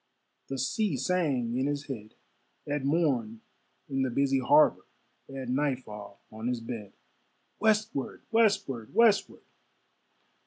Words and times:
The 0.47 0.57
sea 0.57 0.97
sang 0.97 1.55
in 1.55 1.67
his 1.67 1.85
head, 1.85 2.15
At 2.65 2.83
morn 2.83 3.41
in 3.87 4.01
the 4.01 4.09
busy 4.09 4.39
harbor, 4.39 4.87
At 5.29 5.49
nightfall 5.49 6.23
on 6.31 6.47
his 6.47 6.59
bed 6.59 6.93
Westward! 7.59 8.23
westward! 8.31 8.95
westward! 8.95 9.43